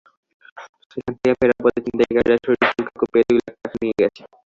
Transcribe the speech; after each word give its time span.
সেখান 0.91 1.13
থেকে 1.15 1.33
ফেরার 1.39 1.59
পথে 1.63 1.79
ছিনতাইকারীরা 1.85 2.37
শফিকুলকে 2.37 2.93
কুপিয়ে 2.99 3.25
দুই 3.27 3.37
লাখ 3.39 3.55
টাকা 3.55 3.77
নিয়ে 3.81 3.99
গেছে। 4.01 4.21